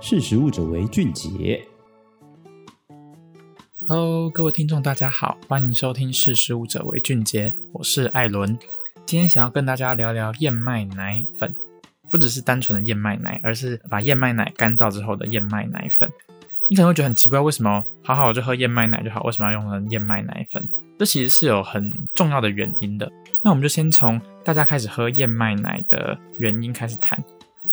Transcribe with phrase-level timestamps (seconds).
[0.00, 1.60] 识食物者为俊杰。
[3.88, 8.56] Hello，各位听众，大家好，欢迎收听《识食物者为俊杰》，我是艾伦。
[9.04, 11.52] 今天想要跟大家聊聊燕麦奶粉，
[12.12, 16.08] 不只是单纯的燕麦奶，而是把燕麦奶干燥之后的燕麦奶粉。
[16.68, 20.64] 你可能会觉得很奇怪，为什么好好就喝燕麦奶就好，为什么要用成燕麦奶粉？
[20.96, 23.10] 这其实是有很重要的原因的。
[23.42, 27.18] 那我们就先从大家开始喝燕麦奶的原因开始谈。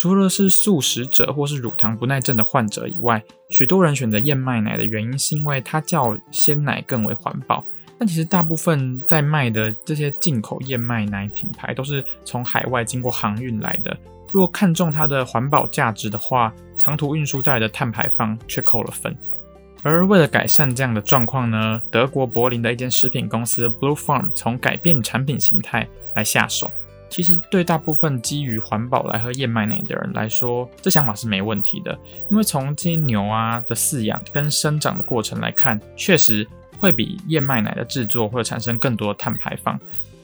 [0.00, 7.62] 除了是素食者或是乳糖不耐症的患者以外，许多人选择燕麦奶的原因是因为它较鲜奶更为环保。
[7.98, 13.94] 但其实大部分在卖的这些进口燕麦奶品牌都是从海外经过航运来的。
[14.32, 19.14] 如果看重它的环保价值的话，长途运输带来的碳排放却扣了分。
[19.82, 26.70] 而为了改善这样的状况呢，德国柏林的一间食品公司 Blue Farm 从改变产品形态来下手。
[27.10, 31.98] 其实对大部分基于环保来喝燕麦奶的人来说，这想法是没问题的。
[32.30, 36.46] 因为从这些牛啊的饲养跟生长的过程来看，确实
[36.78, 39.78] 会比燕麦奶的制作会产生更多的碳排放。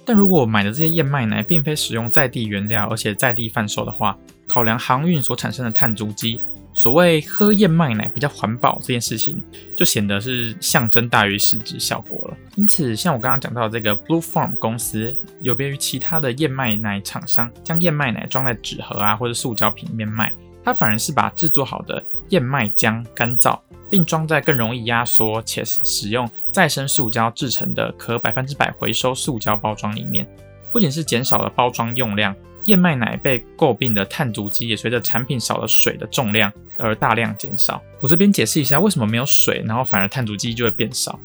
[0.04, 6.40] 但如果买的这些燕麦奶并非使用在地原料，而且在地贩售的话，考量航运所产生的碳足迹。
[6.76, 9.42] 所谓喝燕麦奶比较环保这件事情，
[9.74, 12.36] 就显得是象征大于实质效果了。
[12.56, 20.30] 因此，像我刚刚讲到的这个 Blue Farm 公司，有别于其他的燕麦奶厂商，将燕麦奶装在纸盒啊或者塑胶瓶里面卖，
[20.62, 23.58] 它反而是把制作好的燕麦浆干燥，
[23.90, 30.28] 并装在更容易压缩且使用再生塑胶制成的可百分之百回收塑胶包装里面，
[30.74, 32.36] 不仅是减少了包装用量。
[32.66, 37.82] 燕麦奶被诟病的碳足迹也随着产品少了水的重量而大量减少。
[38.00, 41.18] 我这边解释一下为什么没有水，然后反而碳足迹就会变少。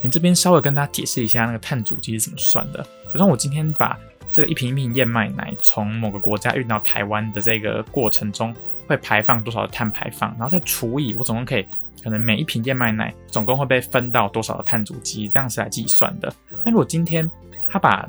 [0.00, 2.82] 你这边稍微跟大家解释一下那个碳足迹是怎么算的。
[2.82, 3.98] 比如说我今天把
[4.32, 8.54] 这一瓶一瓶燕麦奶从某个国家运到台湾的这个过程中，
[8.86, 11.64] 会排放多少的碳排放，然后再除以我总共可以
[12.02, 16.32] 可能每一瓶燕麦奶总共会被分到多少的碳足迹，这样是来计算的。
[16.64, 17.30] 那如果今天
[17.68, 18.08] 他把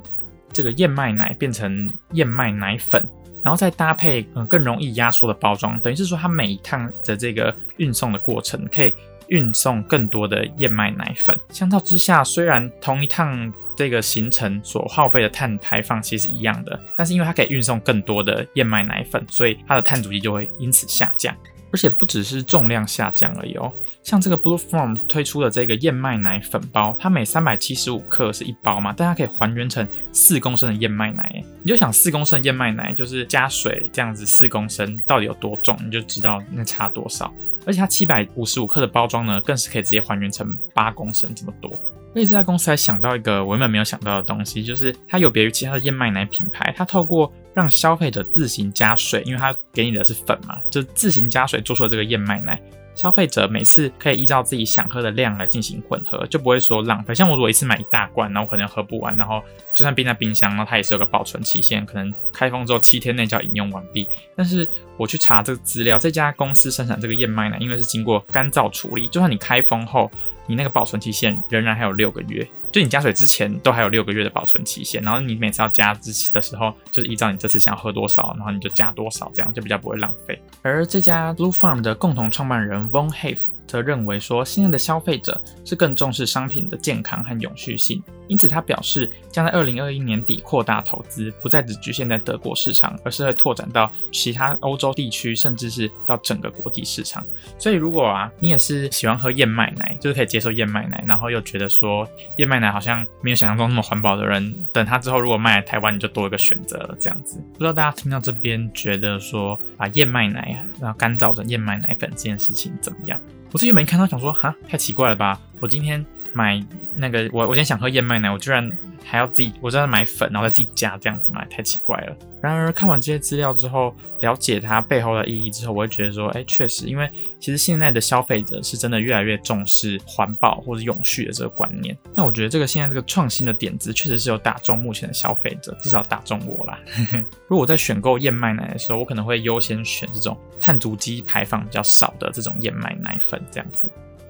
[0.53, 3.05] 这个燕麦奶变成燕麦奶粉，
[3.43, 8.93] 然后再搭配嗯更容易压缩的包装，等于是说它每一趟的这个运送的过程可以
[9.27, 11.37] 运送更多的燕麦奶粉。
[11.49, 21.35] 相较之下，虽然同一趟这个行程所耗费的碳排放其实是一样的，但是因为它可以运送更多的燕麦奶粉，所以它的碳足迹就会因此下降。
[21.73, 23.73] 而且不只是重量下降而已哦，
[24.03, 31.43] 像这个 Blue Farm 推出的这个燕麦奶粉包，它每三百七十五克是一包嘛，但它可以还原成四公升的燕麦奶。
[31.63, 37.33] 你就想四公升的燕麦奶就是加水这样子四公升到底有多重，你就知道那差多少。
[37.65, 41.71] 而且它七百五十五克的包装呢，更是可以直接还原成八公升这么多。
[42.13, 52.61] 所以这家公司还想到一个我原本没有想到的东西，就是它有别于其他的燕麦奶品牌，它透过让消费者自行加水，因为它给你的是粉嘛，就自行加水做出了这个燕麦奶。
[52.95, 57.13] 消费者每次可以依照自己想喝的量来进行混合，就不会说浪费。
[57.13, 64.07] 像我如果一次买一大罐，然后可能喝不完，然后就算冰在冰箱，然后它也是有个保存期限，可能开封之后七天内就要饮用完毕。
[64.35, 64.67] 但是
[64.97, 70.09] 我去查这个资料，这家公司生产这个燕麦奶，因为是经过干燥处理，就算你开封后，
[70.45, 72.47] 你那个保存期限仍然还有六个月。
[72.73, 80.41] 就你加水之前都还有六个月的保存期限，然后你每次要加之前的时候，就是依照你这次想喝多少，然后你就加多少，这样就比较不会浪费。
[80.63, 83.37] 而这家 Blue Farm 的共同创办人 Von Hafe
[83.73, 97.25] 则认为说，现在的消费者是更重视商品的健康和永续性，因此他表示将在二零二一年底扩大投资，不再只局限在德国市场，而是会拓展到其他欧洲地区，甚至是到整个国际市场。
[97.57, 102.07] 所以如果啊，你也是喜欢喝燕麦奶，就是可以接受燕麦奶，然后又觉得说
[102.37, 106.95] 燕麦奶好像没有想象中那么环保的人，等他之后如果卖来台湾，你就多一个选择了。
[106.99, 113.19] 这样子，不知道大家听到这边觉得说把燕麦奶然后干燥成燕麦奶粉这件事情怎么样？
[113.53, 115.39] 我自己没看到，想说哈，太奇怪了吧？
[115.59, 116.03] 我今天
[116.33, 116.61] 买
[116.95, 118.67] 那个，我我今天想喝燕麦奶，我居然
[119.03, 122.15] 还要自己，我在买粉，然后再自己加这样子买，太奇怪了。
[122.41, 127.09] 然而看完这些资料之后，了解它背后的意义之后，我会觉得说，哎，确实，因为
[127.39, 131.97] 其实现在的消费者是真的越来越重视环保或者永续的这个观念。
[132.15, 136.79] 那我觉得这个现在这个创新的点子，确实是有打中目前的消费者，至少打中我啦。
[137.47, 143.89] 如果我在选购燕麦奶的时候，我可能会优先选这种碳足迹排放比较少的这种燕麦奶粉，这样子。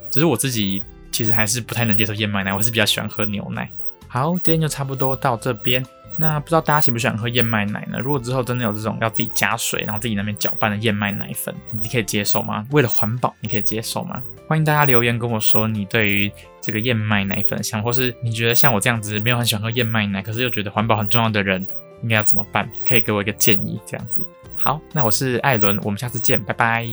[0.10, 0.82] 只是我自己。
[1.12, 3.70] 其实还是不太能接受燕麦奶，我是比较喜欢喝牛奶。
[4.14, 5.84] 好，今天就差不多到这边。
[6.16, 7.98] 那不知道大家喜不喜欢喝燕麦奶呢？
[7.98, 12.64] 如果之后真的有这种要自己加水，然后自己那边搅拌的燕麦奶粉，你可以接受吗？
[12.70, 14.22] 为了环保，你可以接受吗？
[14.48, 16.32] 欢迎大家留言跟我说你对于
[16.62, 21.66] 这个燕麦奶粉想，或是你觉得像我这样子没有很喜欢喝燕麦奶，可是又觉得环保很重要的人，
[22.04, 22.70] 应该要怎么办？
[22.88, 24.24] 可以给我一个建议，这样子。
[24.56, 26.86] 好，那我是艾伦，我们下次见，拜拜。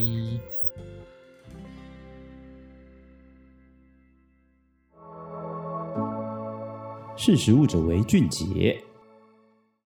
[7.22, 8.82] 识时务者为俊杰。